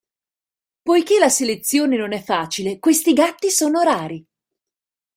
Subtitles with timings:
[0.81, 4.25] Poiché la selezione non è facile, questi gatti sono rari.